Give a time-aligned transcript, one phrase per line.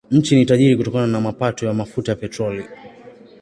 [0.11, 2.63] Nchi ni tajiri kutokana na mapato ya mafuta ya petroli.